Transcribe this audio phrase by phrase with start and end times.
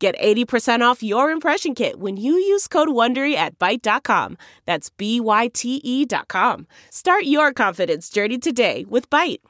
[0.00, 4.38] Get 80% off your impression kit when you use code WONDERY at Byte.com.
[4.64, 6.66] That's B-Y-T-E dot com.
[6.88, 9.40] Start your confidence journey today with Byte.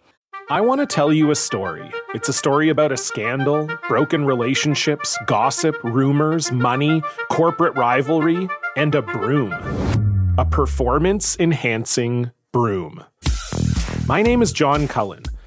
[0.48, 1.88] I want to tell you a story.
[2.14, 9.02] It's a story about a scandal, broken relationships, gossip, rumors, money, corporate rivalry, and a
[9.02, 9.52] broom.
[10.36, 13.04] A performance enhancing broom.
[14.08, 15.22] My name is John Cullen.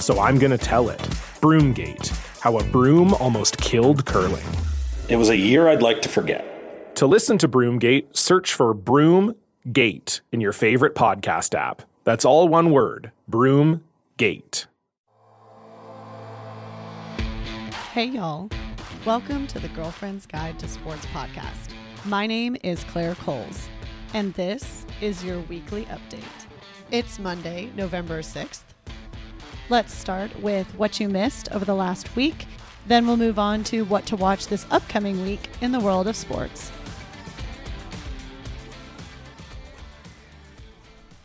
[0.00, 0.98] so I'm going to tell it.
[1.40, 2.08] Broomgate
[2.40, 4.46] How a Broom Almost Killed Curling.
[5.08, 6.96] It was a year I'd like to forget.
[6.96, 11.82] To listen to Broomgate, search for Broomgate in your favorite podcast app.
[12.04, 14.66] That's all one word Broomgate.
[17.92, 18.50] Hey, y'all.
[19.04, 21.74] Welcome to the Girlfriend's Guide to Sports podcast.
[22.06, 23.68] My name is Claire Coles,
[24.14, 26.24] and this is your weekly update.
[26.90, 28.73] It's Monday, November 6th.
[29.70, 32.44] Let's start with what you missed over the last week.
[32.86, 36.16] Then we'll move on to what to watch this upcoming week in the world of
[36.16, 36.70] sports.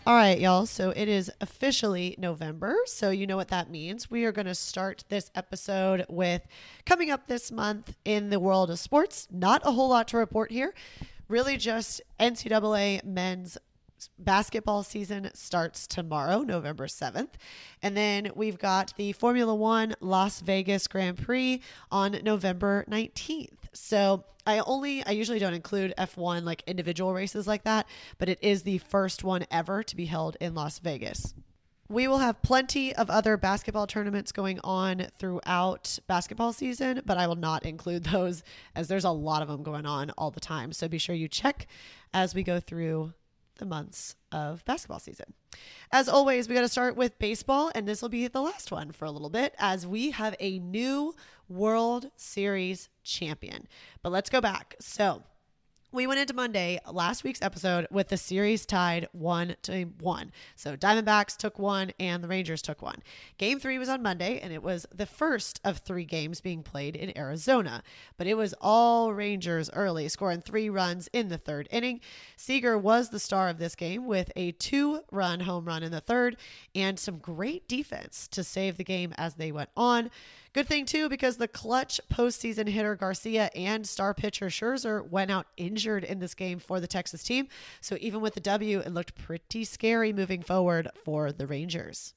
[0.08, 0.66] All right, y'all.
[0.66, 2.78] So it is officially November.
[2.86, 4.10] So you know what that means.
[4.10, 6.42] We are going to start this episode with
[6.86, 9.28] coming up this month in the world of sports.
[9.30, 10.74] Not a whole lot to report here.
[11.28, 13.58] Really just NCAA men's
[14.18, 17.32] basketball season starts tomorrow, November 7th.
[17.82, 21.62] And then we've got the Formula One Las Vegas Grand Prix
[21.92, 23.50] on November 19th.
[23.74, 27.88] So I only, I usually don't include F1 like individual races like that,
[28.18, 31.34] but it is the first one ever to be held in Las Vegas.
[31.88, 37.26] We will have plenty of other basketball tournaments going on throughout basketball season, but I
[37.26, 38.44] will not include those
[38.76, 40.72] as there's a lot of them going on all the time.
[40.72, 41.66] So be sure you check
[42.14, 43.14] as we go through
[43.60, 45.34] the months of basketball season.
[45.92, 48.92] As always, we got to start with baseball, and this will be the last one
[48.92, 51.16] for a little bit as we have a new
[51.48, 53.68] World Series champion.
[54.02, 54.76] But let's go back.
[54.80, 55.24] So,
[55.92, 60.32] we went into Monday, last week's episode, with the series tied one to one.
[60.56, 63.02] So Diamondbacks took one and the Rangers took one.
[63.40, 66.96] Game three was on Monday, and it was the first of three games being played
[66.96, 67.82] in Arizona.
[68.18, 72.02] But it was all Rangers early, scoring three runs in the third inning.
[72.38, 76.02] Seager was the star of this game with a two run home run in the
[76.02, 76.38] third
[76.76, 80.12] and some great defense to save the game as they went on.
[80.52, 85.46] Good thing, too, because the clutch postseason hitter Garcia and star pitcher Scherzer went out
[85.58, 87.48] injured in this game for the Texas team.
[87.82, 92.14] So even with the W, it looked pretty scary moving forward for the Rangers.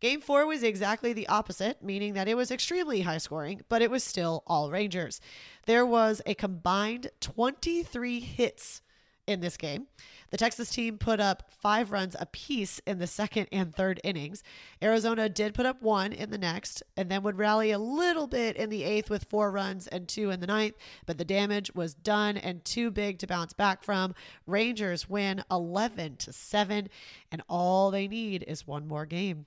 [0.00, 3.90] Game four was exactly the opposite, meaning that it was extremely high scoring, but it
[3.90, 5.20] was still all Rangers.
[5.66, 8.82] There was a combined 23 hits
[9.26, 9.86] in this game.
[10.30, 14.42] The Texas team put up five runs apiece in the second and third innings.
[14.82, 18.56] Arizona did put up one in the next and then would rally a little bit
[18.56, 20.74] in the eighth with four runs and two in the ninth,
[21.06, 24.14] but the damage was done and too big to bounce back from.
[24.46, 26.88] Rangers win 11 to 7,
[27.30, 29.46] and all they need is one more game.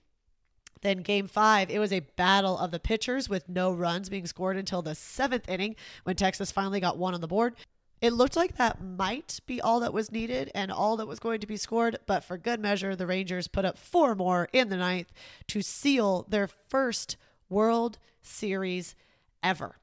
[0.82, 4.58] Then game five, it was a battle of the pitchers with no runs being scored
[4.58, 7.56] until the seventh inning when Texas finally got one on the board.
[8.00, 11.40] It looked like that might be all that was needed and all that was going
[11.40, 14.78] to be scored, but for good measure, the Rangers put up four more in the
[14.78, 15.12] ninth
[15.48, 17.18] to seal their first
[17.50, 18.96] World Series
[19.42, 19.78] ever.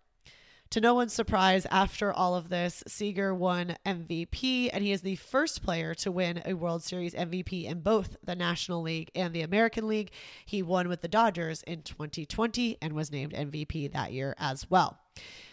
[0.75, 5.15] To no one's surprise, after all of this, Seager won MVP, and he is the
[5.15, 9.43] first player to win a World Series MVP in both the National League and the
[9.43, 10.11] American League.
[10.45, 14.99] He won with the Dodgers in 2020 and was named MVP that year as well.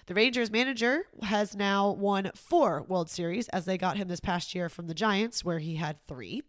[0.08, 4.56] The Rangers manager has now won four World Series as they got him this past
[4.56, 6.42] year from the Giants, where he had three.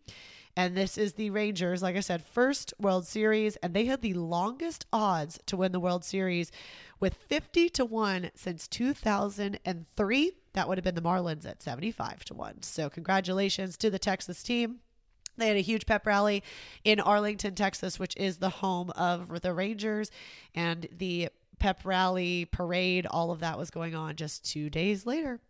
[0.56, 4.12] And this is the Rangers, like I said, first World Series, and they had the
[4.14, 6.52] longest odds to win the World Series
[7.00, 10.32] with 50 to 1 since 2003.
[10.52, 12.62] that would have been the Marlins at 75 to 1.
[12.62, 14.80] So, congratulations to the Texas team.
[15.38, 16.42] They had a huge pep rally
[16.84, 20.10] in Arlington, Texas, which is the home of the Rangers.
[20.54, 25.40] And the pep rally, parade, all of that was going on just two days later.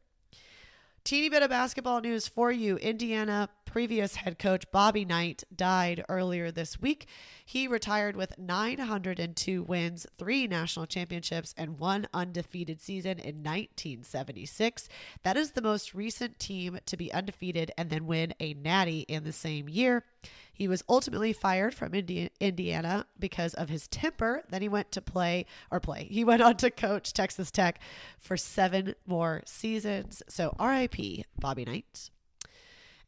[1.05, 2.77] Teeny bit of basketball news for you.
[2.77, 7.09] Indiana previous head coach Bobby Knight died earlier this week.
[7.45, 14.89] He retired with 902 wins, three national championships, and one undefeated season in 1976.
[15.25, 19.25] That is the most recent team to be undefeated and then win a natty in
[19.25, 20.05] the same year.
[20.53, 24.43] He was ultimately fired from Indi- Indiana because of his temper.
[24.51, 26.07] Then he went to play or play.
[26.11, 27.81] He went on to coach Texas Tech
[28.19, 30.23] for seven more seasons.
[30.29, 32.11] So RIP Bobby Knight.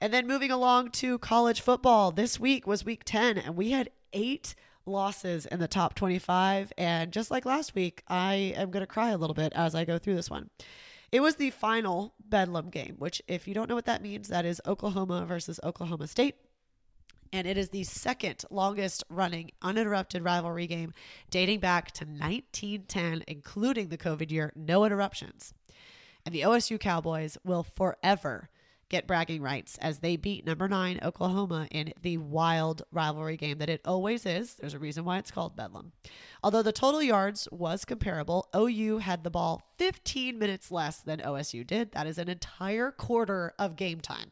[0.01, 2.11] And then moving along to college football.
[2.11, 4.55] This week was week 10 and we had 8
[4.87, 9.11] losses in the top 25 and just like last week, I am going to cry
[9.11, 10.51] a little bit as I go through this one.
[11.13, 14.45] It was the final Bedlam game, which, if you don't know what that means, that
[14.45, 16.35] is Oklahoma versus Oklahoma State
[17.35, 20.95] and it is the second longest running uninterrupted rivalry game
[21.31, 25.53] dating back to 1910, including the COVID year, no interruptions.
[26.25, 28.51] And the OSU Cowboys will forever
[28.89, 33.69] get bragging rights as they beat number nine Oklahoma in the wild rivalry game that
[33.69, 34.55] it always is.
[34.55, 35.91] There's a reason why it's called Bedlam.
[36.45, 41.67] Although the total yards was comparable, OU had the ball 15 minutes less than OSU
[41.67, 41.91] did.
[41.93, 44.31] That is an entire quarter of game time.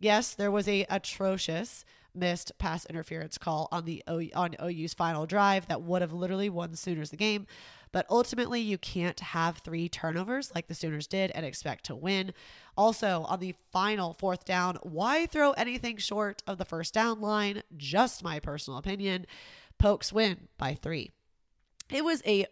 [0.00, 5.26] Yes, there was a atrocious missed pass interference call on the o, on OU's final
[5.26, 7.46] drive that would have literally won Sooners the game.
[7.92, 12.32] But ultimately, you can't have three turnovers like the Sooners did and expect to win.
[12.76, 17.62] Also, on the final fourth down, why throw anything short of the first down line?
[17.76, 19.26] Just my personal opinion.
[19.78, 21.10] Pokes win by three.
[21.90, 22.46] It was a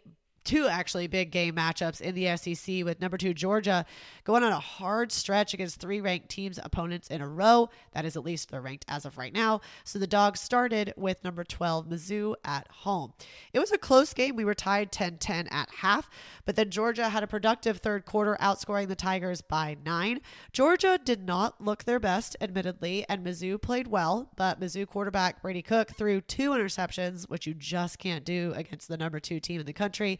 [0.44, 3.84] two actually big game matchups in the SEC with number two Georgia
[4.24, 7.68] going on a hard stretch against three ranked teams opponents in a row.
[7.92, 9.60] That is at least they're ranked as of right now.
[9.84, 13.12] So the dogs started with number 12 Mizzou at home.
[13.52, 14.36] It was a close game.
[14.36, 16.08] We were tied 10-10 at half,
[16.44, 20.20] but then Georgia had a productive third quarter outscoring the Tigers by 9.
[20.52, 25.62] Georgia did not look their best admittedly and Mizzou played well, but Mizzou quarterback Brady
[25.62, 29.66] Cook threw two interceptions, which you just can't do against the number 2 team in
[29.66, 30.18] the country.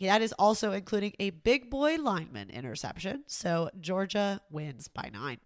[0.00, 3.24] That is also including a big boy lineman interception.
[3.26, 5.38] So Georgia wins by nine.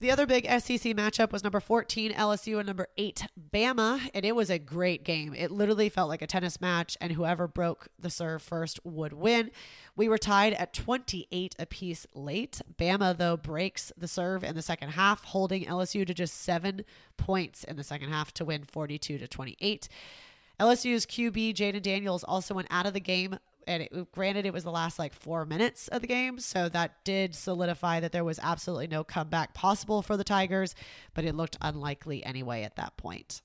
[0.00, 4.34] The other big SEC matchup was number 14 LSU and number 8 Bama, and it
[4.34, 5.34] was a great game.
[5.34, 9.50] It literally felt like a tennis match, and whoever broke the serve first would win.
[9.96, 12.60] We were tied at 28 apiece late.
[12.76, 16.84] Bama, though, breaks the serve in the second half, holding LSU to just seven
[17.16, 19.88] points in the second half to win 42 to 28.
[20.60, 24.64] LSU's QB Jayden Daniels also went out of the game and it, granted it was
[24.64, 28.38] the last like four minutes of the game so that did solidify that there was
[28.42, 30.74] absolutely no comeback possible for the tigers
[31.14, 33.42] but it looked unlikely anyway at that point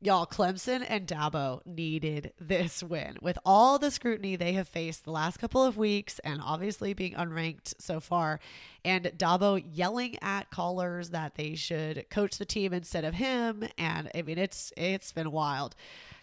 [0.00, 3.16] Y'all, Clemson and Dabo needed this win.
[3.20, 7.14] With all the scrutiny they have faced the last couple of weeks and obviously being
[7.14, 8.38] unranked so far,
[8.84, 13.64] and Dabo yelling at callers that they should coach the team instead of him.
[13.76, 15.74] And I mean, it's it's been wild.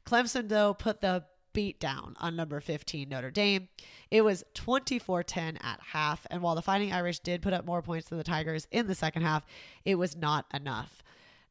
[0.06, 3.69] Clemson, though, put the beat down on number 15 Notre Dame.
[4.12, 8.10] It was 24-10 at half, and while the Fighting Irish did put up more points
[8.10, 9.46] than the Tigers in the second half,
[9.86, 11.01] it was not enough.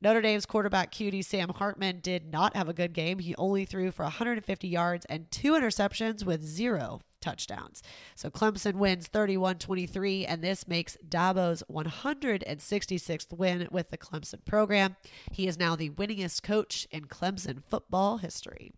[0.03, 3.19] Notre Dame's quarterback cutie Sam Hartman did not have a good game.
[3.19, 7.83] He only threw for 150 yards and two interceptions with zero touchdowns.
[8.15, 14.97] So Clemson wins 31 23, and this makes Dabo's 166th win with the Clemson program.
[15.33, 18.73] He is now the winningest coach in Clemson football history.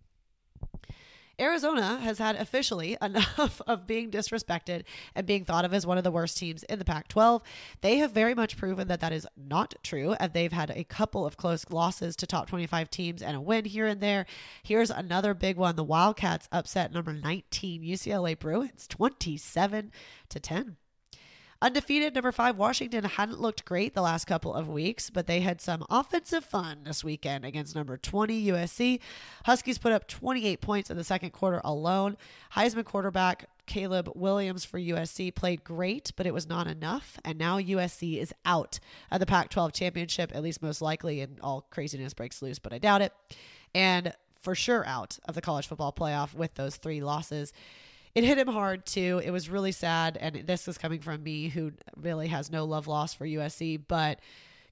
[1.41, 6.05] Arizona has had officially enough of being disrespected and being thought of as one of
[6.05, 7.43] the worst teams in the Pac 12.
[7.81, 11.27] They have very much proven that that is not true, and they've had a couple
[11.27, 14.27] of close losses to top 25 teams and a win here and there.
[14.63, 19.93] Here's another big one the Wildcats upset number 19 UCLA Bruins 27
[20.29, 20.77] to 10.
[21.63, 25.61] Undefeated number five, Washington hadn't looked great the last couple of weeks, but they had
[25.61, 29.01] some offensive fun this weekend against number 20 USC.
[29.45, 32.19] Huskies put up 28 points in the second quarter alone.
[32.55, 37.19] Heisman quarterback Caleb Williams for USC played great, but it was not enough.
[37.25, 38.79] And now USC is out
[39.11, 42.75] of the Pac 12 championship, at least most likely, and all craziness breaks loose, but
[42.75, 43.13] I doubt it.
[43.75, 47.53] And for sure out of the college football playoff with those three losses
[48.17, 49.21] it hit him hard too.
[49.23, 50.17] It was really sad.
[50.19, 53.79] And this is coming from me who really has no love lost for USC.
[53.87, 54.21] But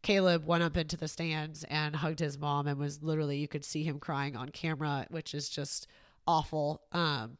[0.01, 3.63] Caleb went up into the stands and hugged his mom and was literally, you could
[3.63, 5.87] see him crying on camera, which is just
[6.27, 6.81] awful.
[6.93, 7.37] Um,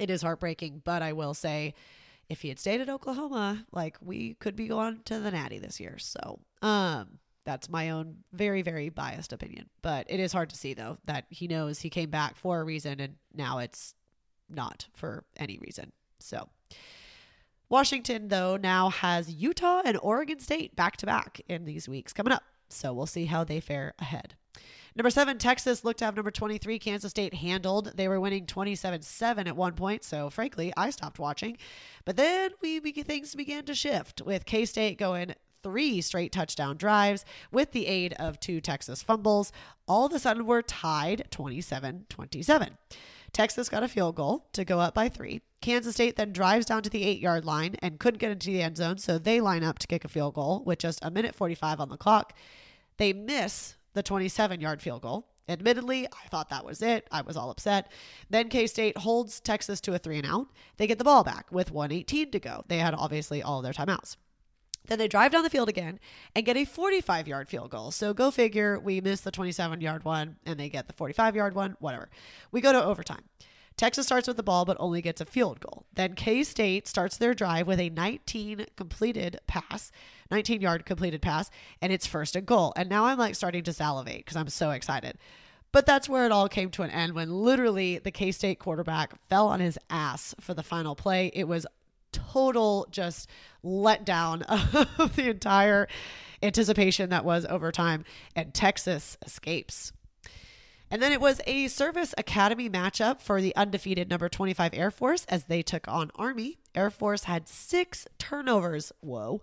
[0.00, 1.74] it is heartbreaking, but I will say,
[2.28, 5.78] if he had stayed at Oklahoma, like we could be going to the Natty this
[5.78, 5.96] year.
[5.98, 9.70] So, um, that's my own very, very biased opinion.
[9.80, 12.64] But it is hard to see though that he knows he came back for a
[12.64, 13.94] reason and now it's
[14.50, 15.92] not for any reason.
[16.18, 16.48] So,
[17.68, 22.32] Washington, though, now has Utah and Oregon State back to back in these weeks coming
[22.32, 22.42] up.
[22.68, 24.34] So we'll see how they fare ahead.
[24.96, 27.92] Number seven, Texas looked to have number 23, Kansas State handled.
[27.94, 30.02] They were winning 27 7 at one point.
[30.02, 31.56] So, frankly, I stopped watching.
[32.04, 37.24] But then we things began to shift with K State going three straight touchdown drives
[37.52, 39.52] with the aid of two Texas fumbles.
[39.86, 42.78] All of a sudden, we're tied 27 27.
[43.32, 45.40] Texas got a field goal to go up by three.
[45.60, 48.62] Kansas State then drives down to the eight yard line and couldn't get into the
[48.62, 51.34] end zone, so they line up to kick a field goal with just a minute
[51.34, 52.32] 45 on the clock.
[52.96, 55.28] They miss the 27 yard field goal.
[55.48, 57.08] Admittedly, I thought that was it.
[57.10, 57.90] I was all upset.
[58.30, 60.46] Then K State holds Texas to a three and out.
[60.76, 62.64] They get the ball back with 118 to go.
[62.68, 64.16] They had obviously all their timeouts.
[64.86, 66.00] Then they drive down the field again
[66.34, 67.90] and get a 45 yard field goal.
[67.90, 71.54] So go figure, we miss the 27 yard one and they get the 45 yard
[71.54, 72.10] one, whatever.
[72.50, 73.24] We go to overtime.
[73.76, 75.86] Texas starts with the ball but only gets a field goal.
[75.94, 79.90] Then K State starts their drive with a 19 completed pass,
[80.30, 82.72] 19 yard completed pass, and it's first and goal.
[82.76, 85.16] And now I'm like starting to salivate because I'm so excited.
[85.72, 89.14] But that's where it all came to an end when literally the K State quarterback
[89.28, 91.30] fell on his ass for the final play.
[91.32, 91.64] It was
[92.12, 93.28] total just
[93.64, 94.42] letdown
[94.98, 95.88] of the entire
[96.42, 99.92] anticipation that was overtime, and Texas escapes.
[100.92, 105.24] And then it was a Service Academy matchup for the undefeated number 25 Air Force
[105.28, 106.58] as they took on Army.
[106.74, 108.90] Air Force had six turnovers.
[109.00, 109.40] Whoa.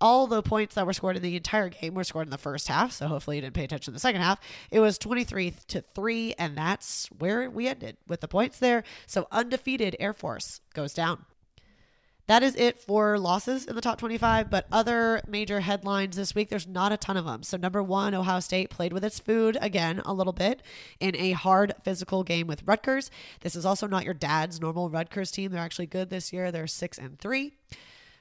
[0.00, 2.68] All the points that were scored in the entire game were scored in the first
[2.68, 4.40] half, so hopefully you didn't pay attention to the second half.
[4.70, 8.82] It was 23 to 3, and that's where we ended with the points there.
[9.06, 11.26] So undefeated Air Force goes down.
[12.26, 16.48] That is it for losses in the top 25, but other major headlines this week,
[16.48, 17.44] there's not a ton of them.
[17.44, 20.60] So, number one, Ohio State played with its food again a little bit
[20.98, 23.12] in a hard physical game with Rutgers.
[23.42, 25.52] This is also not your dad's normal Rutgers team.
[25.52, 26.50] They're actually good this year.
[26.50, 27.52] They're six and three.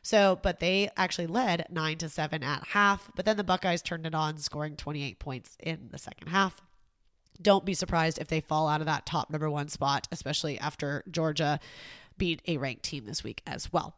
[0.04, 3.10] So, but they actually led nine to seven at half.
[3.16, 6.62] But then the Buckeyes turned it on, scoring 28 points in the second half.
[7.42, 11.04] Don't be surprised if they fall out of that top number one spot, especially after
[11.10, 11.60] Georgia
[12.18, 13.96] beat a ranked team this week as well.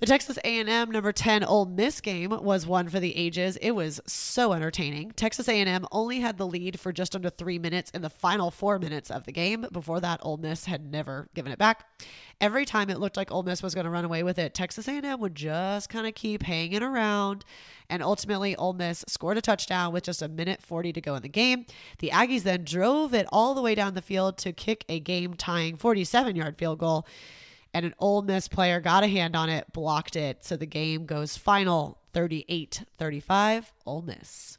[0.00, 3.58] The Texas A&M number 10 Ole Miss game was one for the ages.
[3.58, 5.10] It was so entertaining.
[5.10, 8.78] Texas A&M only had the lead for just under 3 minutes in the final 4
[8.78, 9.66] minutes of the game.
[9.70, 11.84] Before that, Ole Miss had never given it back.
[12.40, 14.88] Every time it looked like Ole Miss was going to run away with it, Texas
[14.88, 17.44] A&M would just kind of keep hanging around
[17.90, 21.20] and ultimately Ole Miss scored a touchdown with just a minute 40 to go in
[21.20, 21.66] the game.
[21.98, 25.34] The Aggies then drove it all the way down the field to kick a game
[25.34, 27.06] tying 47-yard field goal
[27.72, 30.44] and an Ole Miss player got a hand on it, blocked it.
[30.44, 34.58] So the game goes final 38 35, Ole Miss.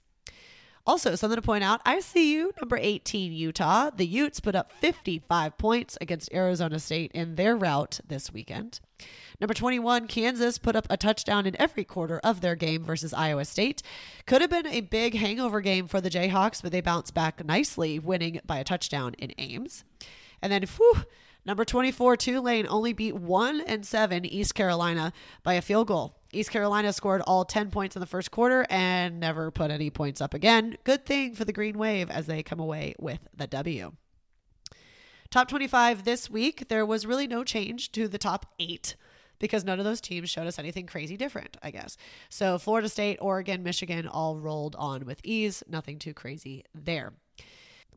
[0.86, 3.91] Also, something to point out I see you, number 18, Utah.
[3.96, 8.80] The Utes put up 55 points against Arizona State in their route this weekend.
[9.39, 13.46] Number 21, Kansas put up a touchdown in every quarter of their game versus Iowa
[13.46, 13.82] State.
[14.25, 18.00] Could have been a big hangover game for the Jayhawks, but they bounced back nicely,
[18.00, 19.84] winning by a touchdown in Ames.
[20.41, 21.03] And then, whew,
[21.43, 25.12] Number 24, Tulane only beat 1 and 7 East Carolina
[25.43, 26.19] by a field goal.
[26.31, 30.21] East Carolina scored all 10 points in the first quarter and never put any points
[30.21, 30.77] up again.
[30.83, 33.93] Good thing for the Green Wave as they come away with the W.
[35.31, 38.95] Top 25 this week, there was really no change to the top eight
[39.39, 41.98] because none of those teams showed us anything crazy different, I guess.
[42.29, 45.63] So Florida State, Oregon, Michigan all rolled on with ease.
[45.67, 47.13] Nothing too crazy there.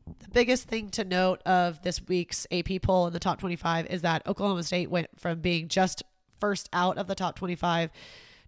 [0.05, 4.03] The biggest thing to note of this week's AP poll in the top 25 is
[4.03, 6.03] that Oklahoma State went from being just
[6.39, 7.89] first out of the top 25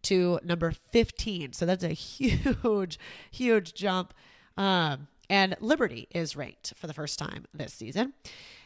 [0.04, 1.54] to number 15.
[1.54, 3.00] So that's a huge,
[3.32, 4.14] huge jump.
[4.56, 8.14] Um, and Liberty is ranked for the first time this season.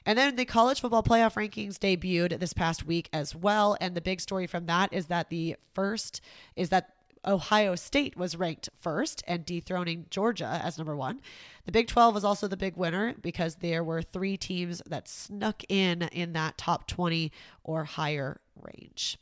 [0.05, 3.77] And then the college football playoff rankings debuted this past week as well.
[3.79, 6.21] And the big story from that is that the first
[6.55, 6.93] is that
[7.25, 11.21] Ohio State was ranked first and dethroning Georgia as number one.
[11.65, 15.63] The Big 12 was also the big winner because there were three teams that snuck
[15.69, 17.31] in in that top 20
[17.63, 19.19] or higher range.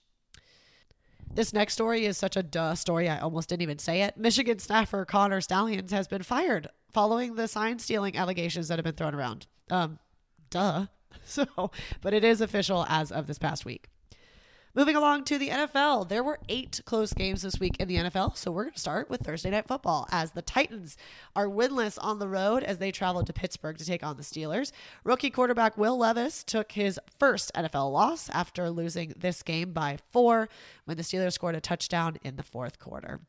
[1.31, 4.17] This next story is such a duh story, I almost didn't even say it.
[4.17, 8.95] Michigan staffer Connor Stalions has been fired following the sign stealing allegations that have been
[8.95, 9.47] thrown around.
[9.69, 9.99] Um,
[10.49, 10.87] duh.
[11.25, 11.45] So,
[12.01, 13.89] but it is official as of this past week.
[14.75, 18.37] Moving along to the NFL, there were eight close games this week in the NFL.
[18.37, 20.95] So we're going to start with Thursday Night Football as the Titans
[21.35, 24.71] are winless on the road as they traveled to Pittsburgh to take on the Steelers.
[25.03, 30.49] Rookie quarterback Will Levis took his first NFL loss after losing this game by four
[30.85, 33.21] when the Steelers scored a touchdown in the fourth quarter.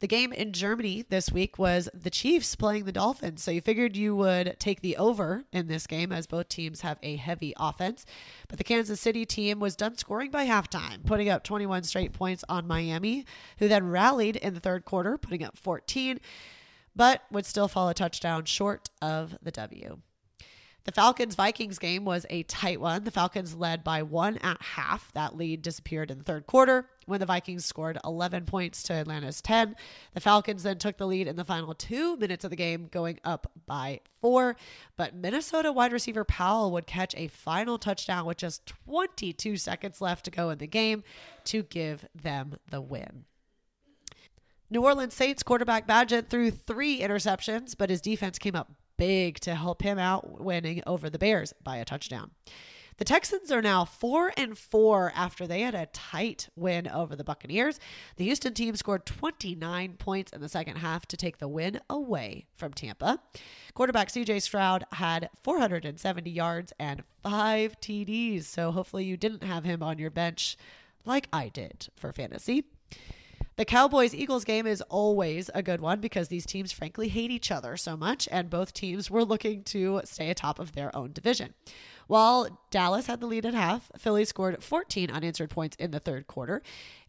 [0.00, 3.42] The game in Germany this week was the Chiefs playing the Dolphins.
[3.42, 6.98] So you figured you would take the over in this game as both teams have
[7.02, 8.06] a heavy offense.
[8.48, 12.44] But the Kansas City team was done scoring by halftime, putting up 21 straight points
[12.48, 13.26] on Miami,
[13.58, 16.18] who then rallied in the third quarter, putting up 14,
[16.96, 19.98] but would still fall a touchdown short of the W.
[20.84, 23.04] The Falcons Vikings game was a tight one.
[23.04, 25.12] The Falcons led by one at half.
[25.12, 29.42] That lead disappeared in the third quarter when the Vikings scored 11 points to Atlanta's
[29.42, 29.76] 10.
[30.14, 33.18] The Falcons then took the lead in the final two minutes of the game, going
[33.24, 34.56] up by four.
[34.96, 40.24] But Minnesota wide receiver Powell would catch a final touchdown with just 22 seconds left
[40.24, 41.04] to go in the game
[41.44, 43.24] to give them the win.
[44.70, 49.54] New Orleans Saints quarterback Bagent threw three interceptions, but his defense came up big to
[49.54, 52.32] help him out winning over the Bears by a touchdown.
[52.98, 57.24] The Texans are now 4 and 4 after they had a tight win over the
[57.24, 57.80] Buccaneers.
[58.16, 62.44] The Houston team scored 29 points in the second half to take the win away
[62.54, 63.22] from Tampa.
[63.72, 69.82] Quarterback CJ Stroud had 470 yards and 5 TDs, so hopefully you didn't have him
[69.82, 70.58] on your bench
[71.06, 72.66] like I did for fantasy.
[73.60, 77.50] The Cowboys Eagles game is always a good one because these teams frankly hate each
[77.50, 81.52] other so much, and both teams were looking to stay atop of their own division.
[82.06, 86.26] While Dallas had the lead at half, Philly scored 14 unanswered points in the third
[86.26, 86.62] quarter.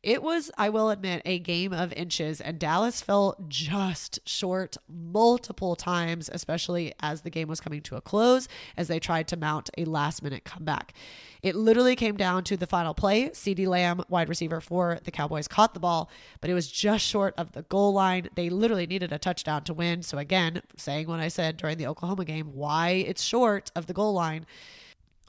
[0.03, 5.75] It was, I will admit, a game of inches, and Dallas fell just short multiple
[5.75, 9.69] times, especially as the game was coming to a close as they tried to mount
[9.77, 10.95] a last minute comeback.
[11.43, 13.29] It literally came down to the final play.
[13.29, 17.35] CeeDee Lamb, wide receiver for the Cowboys, caught the ball, but it was just short
[17.37, 18.27] of the goal line.
[18.33, 20.01] They literally needed a touchdown to win.
[20.01, 23.93] So, again, saying what I said during the Oklahoma game, why it's short of the
[23.93, 24.47] goal line.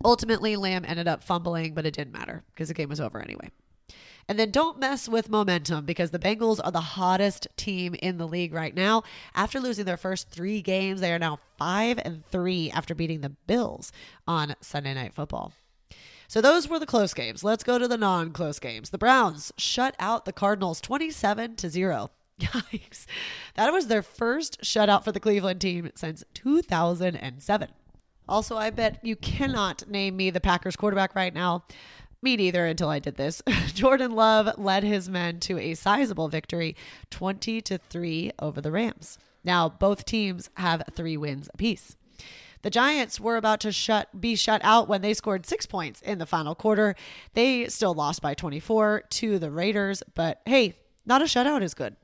[0.03, 3.51] Ultimately, Lamb ended up fumbling, but it didn't matter because the game was over anyway.
[4.33, 8.27] And then don't mess with momentum because the Bengals are the hottest team in the
[8.27, 9.03] league right now.
[9.35, 13.29] After losing their first three games, they are now five and three after beating the
[13.29, 13.93] Bills
[14.27, 15.53] on Sunday Night Football.
[16.29, 17.45] So those were the close games.
[17.45, 18.89] Let's go to the non-close games.
[18.89, 22.11] The Browns shut out the Cardinals 27 to 0.
[22.41, 23.05] Yikes.
[23.57, 27.69] That was their first shutout for the Cleveland team since 2007.
[28.29, 31.65] Also, I bet you cannot name me the Packers quarterback right now.
[32.25, 33.43] Me neither until I did this.
[33.75, 36.77] Jordan Love led his men to a sizable victory,
[37.11, 39.19] 20 to 3 over the Rams.
[39.43, 41.97] Now, both teams have 3 wins apiece.
[42.63, 46.19] The Giants were about to shut be shut out when they scored 6 points in
[46.19, 46.95] the final quarter.
[47.35, 51.97] They still lost by 24 to the Raiders, but hey, not a shutout is good.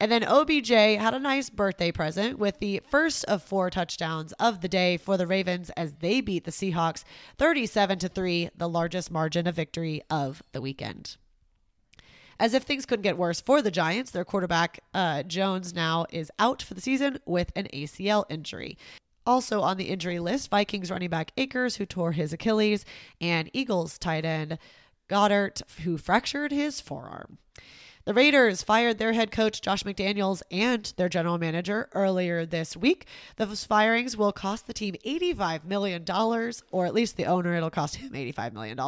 [0.00, 4.60] And then OBJ had a nice birthday present with the first of four touchdowns of
[4.60, 7.04] the day for the Ravens as they beat the Seahawks
[7.38, 11.16] 37 to 3, the largest margin of victory of the weekend.
[12.40, 16.32] As if things couldn't get worse for the Giants, their quarterback uh, Jones now is
[16.38, 18.76] out for the season with an ACL injury.
[19.24, 22.84] Also on the injury list, Vikings running back Akers, who tore his Achilles,
[23.20, 24.58] and Eagles tight end
[25.08, 27.38] Goedert, who fractured his forearm.
[28.06, 33.06] The Raiders fired their head coach Josh McDaniels and their general manager earlier this week.
[33.36, 36.04] Those firings will cost the team $85 million,
[36.70, 38.78] or at least the owner, it'll cost him $85 million.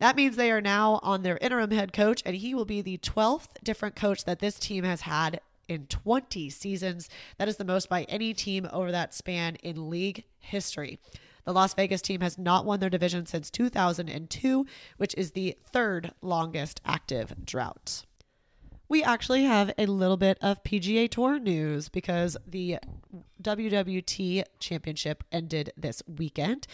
[0.00, 2.98] That means they are now on their interim head coach, and he will be the
[2.98, 7.08] 12th different coach that this team has had in 20 seasons.
[7.38, 10.98] That is the most by any team over that span in league history.
[11.44, 16.10] The Las Vegas team has not won their division since 2002, which is the third
[16.22, 18.04] longest active drought
[18.92, 22.76] we actually have a little bit of PGA Tour news because the
[23.42, 26.66] WWT Championship ended this weekend.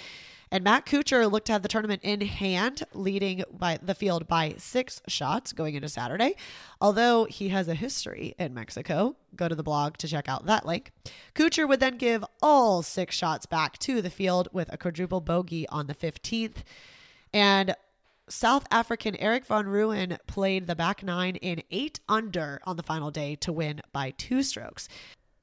[0.50, 4.57] And Matt Kuchar looked to have the tournament in hand, leading by the field by
[4.59, 6.35] six shots going into Saturday.
[6.81, 10.66] Although he has a history in Mexico, go to the blog to check out that
[10.66, 10.90] link.
[11.37, 15.68] Kuchar would then give all six shots back to the field with a quadruple bogey
[15.68, 16.64] on the 15th.
[17.33, 17.76] And
[18.28, 23.10] South African Erik van Rooyen played the back nine in eight under on the final
[23.10, 24.88] day to win by two strokes.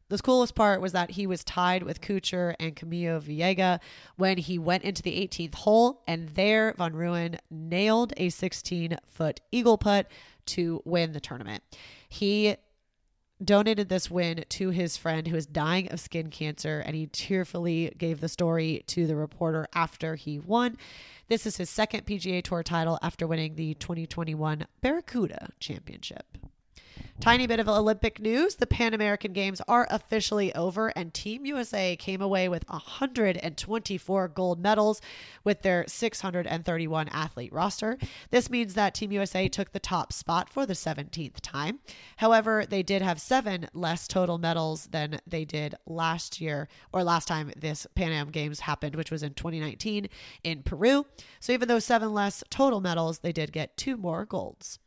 [0.07, 3.79] The coolest part was that he was tied with Kuchar and Camilo Villegas
[4.17, 9.41] when he went into the 18th hole, and there Van Rooyen nailed a 16 foot
[9.51, 10.07] eagle putt
[10.47, 11.63] to win the tournament.
[12.07, 12.55] He
[13.45, 17.93] donated this win to his friend who is dying of skin cancer, and he tearfully
[17.97, 20.77] gave the story to the reporter after he won.
[21.27, 26.38] This is his second PGA Tour title after winning the 2021 Barracuda Championship.
[27.21, 28.56] Tiny bit of Olympic news.
[28.56, 34.60] The Pan American Games are officially over, and Team USA came away with 124 gold
[34.60, 35.01] medals
[35.43, 37.97] with their 631 athlete roster.
[38.32, 41.80] This means that Team USA took the top spot for the 17th time.
[42.17, 47.30] However, they did have seven less total medals than they did last year or last
[47.30, 50.10] time this Pan Am Games happened, which was in 2019
[50.43, 51.06] in Peru.
[51.39, 54.80] So even though seven less total medals, they did get two more golds.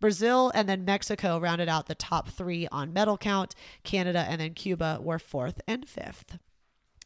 [0.00, 3.54] Brazil and then Mexico rounded out the top three on medal count.
[3.84, 6.38] Canada and then Cuba were fourth and fifth.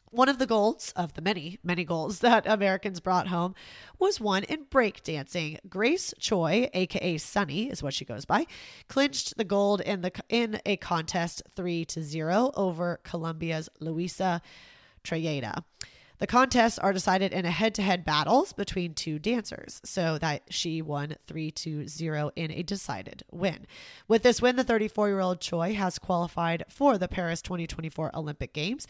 [0.09, 3.55] One of the goals of the many, many goals that Americans brought home
[3.99, 5.59] was one in breakdancing.
[5.69, 8.45] Grace Choi, aka Sunny, is what she goes by,
[8.87, 14.41] clinched the gold in the in a contest 3 to 0 over Colombia's Luisa
[15.03, 15.63] Trayeda.
[16.19, 20.43] The contests are decided in a head to head battles between two dancers, so that
[20.49, 23.67] she won 3 to 0 in a decided win.
[24.07, 28.53] With this win, the 34 year old Choi has qualified for the Paris 2024 Olympic
[28.53, 28.87] Games.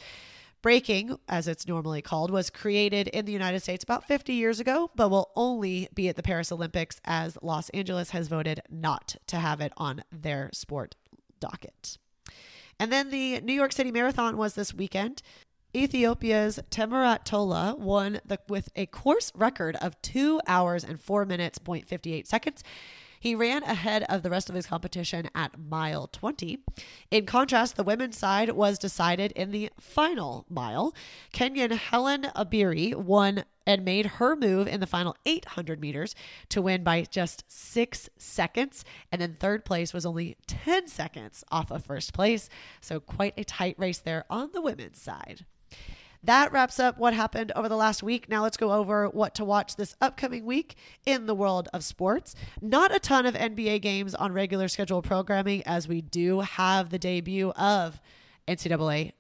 [0.62, 4.90] Breaking, as it's normally called, was created in the United States about 50 years ago,
[4.96, 9.38] but will only be at the Paris Olympics as Los Angeles has voted not to
[9.38, 10.96] have it on their sport
[11.40, 11.98] docket.
[12.80, 15.22] And then the New York City Marathon was this weekend.
[15.76, 21.60] Ethiopia's Tamirat Tola won the, with a course record of 2 hours and 4 minutes,
[21.60, 22.64] 0.58 seconds.
[23.20, 26.60] He ran ahead of the rest of his competition at mile 20.
[27.12, 30.96] In contrast, the women's side was decided in the final mile.
[31.34, 36.16] Kenyan Hellen Obiri won and made her move in the final 800 meters
[36.50, 38.86] to win by just six seconds.
[39.12, 42.50] And then third place was only 10 seconds off of first place.
[42.80, 45.46] So quite a tight race there on the women's side.
[46.24, 48.28] That wraps up what happened over the last week.
[48.28, 50.76] Now let's go over what to watch this upcoming week
[51.06, 52.36] in the world of sports.
[52.62, 57.00] Not a ton of NBA games on regular schedule programming, as we do have the
[57.00, 58.02] debut of
[58.48, 59.14] NCAA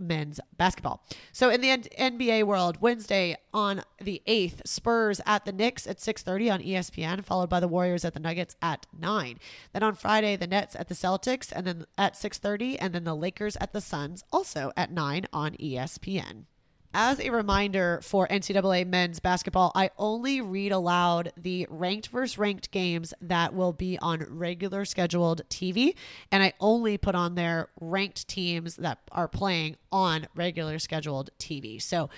[0.00, 1.04] men's basketball.
[1.32, 6.50] So in the NBA world, Wednesday on the 8th, Spurs at the Knicks at 6:30
[6.50, 9.38] on ESPN, followed by the Warriors at the Nuggets at 9.
[9.72, 13.14] Then on Friday, the Nets at the Celtics and then at 6:30 and then the
[13.14, 16.46] Lakers at the Suns also at 9 on ESPN.
[16.92, 22.72] As a reminder for NCAA men's basketball, I only read aloud the ranked versus ranked
[22.72, 25.94] games that will be on regular scheduled TV,
[26.32, 31.80] and I only put on their ranked teams that are playing on regular scheduled TV.
[31.80, 32.10] So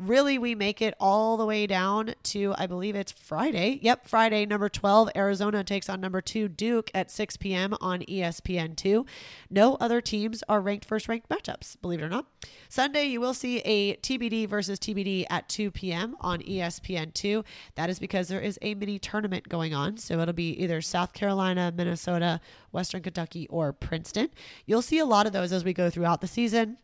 [0.00, 3.78] really we make it all the way down to I believe it's Friday.
[3.82, 7.74] Yep, Friday number 12 Arizona takes on number 2 Duke at 6 p.m.
[7.80, 9.06] on ESPN2.
[9.50, 12.26] No other teams are ranked first ranked matchups, believe it or not.
[12.68, 16.16] Sunday you will see a TBD versus TBD at 2 p.m.
[16.20, 17.44] on ESPN2.
[17.74, 21.12] That is because there is a mini tournament going on, so it'll be either South
[21.12, 22.40] Carolina, Minnesota,
[22.72, 24.30] Western Kentucky or Princeton.
[24.66, 26.78] You'll see a lot of those as we go throughout the season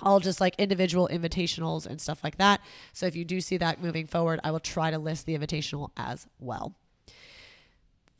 [0.00, 2.60] all just like individual invitationals and stuff like that.
[2.92, 5.90] So if you do see that moving forward, I will try to list the invitational
[5.96, 6.74] as well.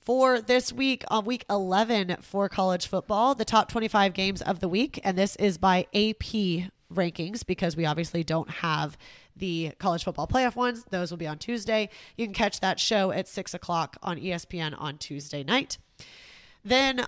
[0.00, 4.68] For this week, on week 11 for college football, the top 25 games of the
[4.68, 8.98] week, and this is by AP rankings because we obviously don't have
[9.36, 10.84] the college football playoff ones.
[10.90, 11.88] Those will be on Tuesday.
[12.16, 15.78] You can catch that show at 6 o'clock on ESPN on Tuesday night.
[16.64, 17.06] Then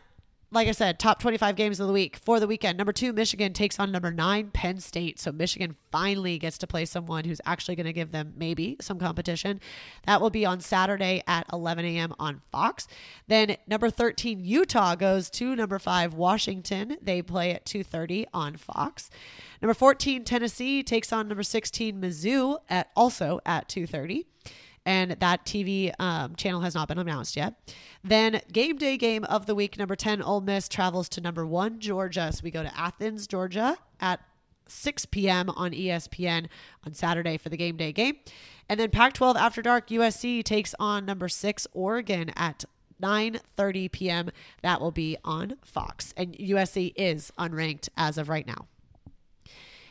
[0.54, 2.78] like I said, top 25 games of the week for the weekend.
[2.78, 5.18] Number two, Michigan takes on number nine, Penn State.
[5.18, 8.98] So Michigan finally gets to play someone who's actually going to give them maybe some
[8.98, 9.60] competition.
[10.06, 12.14] That will be on Saturday at 11 a.m.
[12.18, 12.86] on Fox.
[13.26, 16.98] Then number 13, Utah goes to number five, Washington.
[17.02, 19.10] They play at 2:30 on Fox.
[19.60, 24.26] Number 14, Tennessee takes on number 16, Mizzou at also at 2:30
[24.86, 27.54] and that TV um, channel has not been announced yet.
[28.02, 31.80] Then game day game of the week, number 10, Ole Miss travels to number one,
[31.80, 32.30] Georgia.
[32.32, 34.20] So we go to Athens, Georgia at
[34.68, 35.50] 6 p.m.
[35.50, 36.46] on ESPN
[36.84, 38.16] on Saturday for the game day game.
[38.68, 42.64] And then Pac 12 After Dark, USC takes on number six, Oregon at
[43.02, 44.30] 9:30 p.m.
[44.62, 46.14] That will be on Fox.
[46.16, 48.66] And USC is unranked as of right now.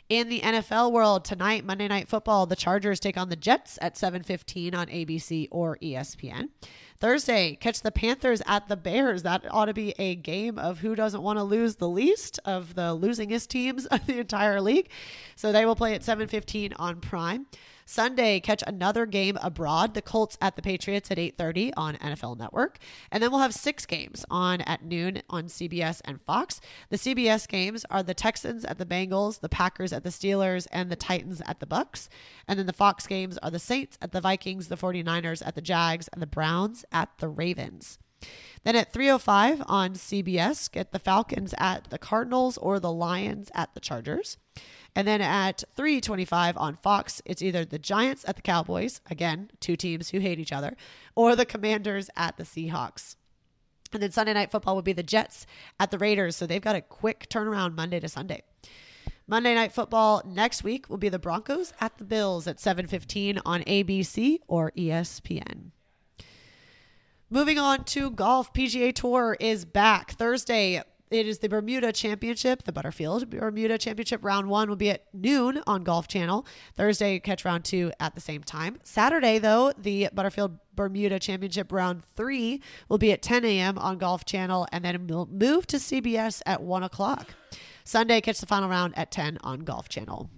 [0.10, 3.96] In the NFL world tonight, Monday Night Football, the Chargers take on the Jets at
[3.96, 6.50] 7:15 on ABC or ESPN.
[7.00, 9.24] Thursday, catch the Panthers at the Bears.
[9.24, 12.76] That ought to be a game of who doesn't want to lose the least of
[12.76, 14.89] the losingest teams of the entire league.
[15.38, 17.46] So they will play at 7:15 on Prime.
[17.86, 19.93] Sunday, catch another game abroad.
[19.93, 22.78] The Colts at the Patriots at 8:30 on NFL Network,
[23.12, 26.62] and then we'll have six games on at noon on CBS and Fox.
[26.89, 30.89] The CBS games are the Texans at the Bengals, the Packers at the Steelers, and
[30.89, 32.10] the Titans at the Bucks.
[32.48, 35.62] And then the Fox games are the Saints at the Vikings, the 49ers at the
[35.62, 38.00] Jags, and the Browns at the Ravens.
[38.63, 43.74] Then at 3:05 on CBS, get the Falcons at the Cardinals or the Lions at
[43.74, 44.38] the Chargers.
[44.96, 49.76] And then at 325 on Fox, it's either the Giants at the Cowboys, again, two
[49.76, 50.76] teams who hate each other,
[51.16, 53.16] or the Commanders at the Seahawks.
[53.92, 55.46] And then Sunday night football would be the Jets
[55.80, 56.36] at the Raiders.
[56.36, 58.44] So they've got a quick turnaround Monday to Sunday.
[59.26, 63.64] Monday night football next week will be the Broncos at the Bills at 7:15 on
[63.64, 65.72] ABC or ESPN.
[67.30, 70.84] Moving on to golf, PGA Tour is back Thursday.
[71.13, 74.23] It is the Bermuda Championship, the Butterfield Bermuda Championship.
[74.23, 76.43] Round one will be at noon on Golf Channel.
[76.76, 78.80] Thursday, catch round two at the same time.
[78.82, 83.78] Saturday, though, the Butterfield Bermuda Championship round three will be at 10 a.m.
[83.78, 87.36] on Golf Channel, and then we'll move to CBS at 1 o'clock.
[87.84, 90.32] Sunday, catch the final round at 10 on Golf Channel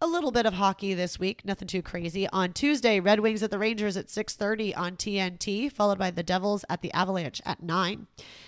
[0.00, 2.28] a little bit of hockey this week, nothing too crazy.
[2.28, 6.64] On Tuesday, Red Wings at the Rangers at 6:30 on TNT, followed by the Devils
[6.68, 8.06] at the Avalanche at 9.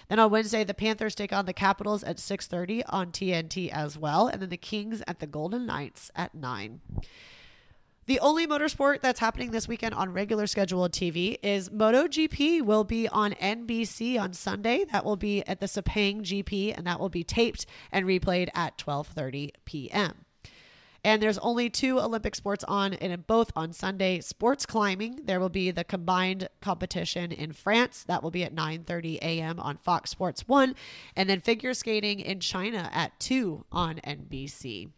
[0.09, 4.29] Then on Wednesday, the Panthers take on the Capitals at 6:30 on TNT as well,
[4.29, 6.81] and then the Kings at the Golden Knights at 9.
[8.05, 13.07] The only motorsport that's happening this weekend on regular scheduled TV is MotoGP will be
[13.09, 14.85] on NBC on Sunday.
[14.85, 18.79] That will be at the Sepang GP and that will be taped and replayed at
[18.79, 20.25] 12:30 p.m.
[21.09, 24.21] And there's only two Olympic sports on, and both on Sunday.
[24.21, 28.05] Sports climbing, there will be the combined competition in France.
[28.07, 29.59] That will be at 9:30 a.m.
[29.59, 30.75] on Fox Sports 1,
[31.17, 34.91] and then figure skating in China at 2 on NBC.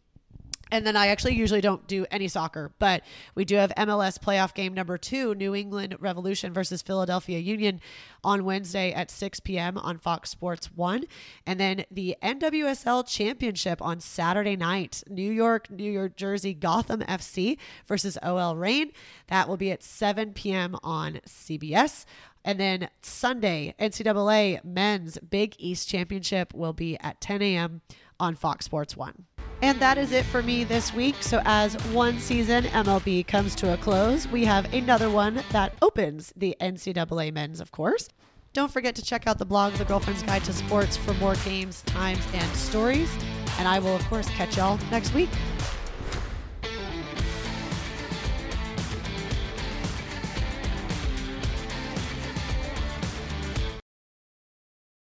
[0.71, 3.03] And then I actually usually don't do any soccer, but
[3.35, 7.81] we do have MLS playoff game number two, New England Revolution versus Philadelphia Union
[8.23, 9.77] on Wednesday at 6 p.m.
[9.79, 11.05] on Fox Sports 1.
[11.47, 17.59] And then the NWSL Championship on Saturday night, New York, New York Jersey, Gotham FC
[17.87, 18.93] versus OL Reign.
[19.29, 20.77] That will be at 7 p.m.
[20.83, 22.05] on CBS.
[22.45, 27.83] And then Sunday, NCAA Men's Big East Championship will be at 10 a.m.
[28.19, 29.27] on Fox Sports 1.
[29.63, 31.17] And that is it for me this week.
[31.21, 36.33] So, as one season MLB comes to a close, we have another one that opens
[36.35, 38.09] the NCAA men's, of course.
[38.53, 41.83] Don't forget to check out the blog, The Girlfriend's Guide to Sports, for more games,
[41.83, 43.13] times, and stories.
[43.59, 45.29] And I will, of course, catch y'all next week.